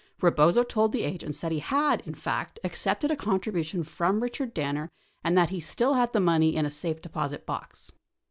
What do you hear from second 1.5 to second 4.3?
he had, in fact, accepted a contribution from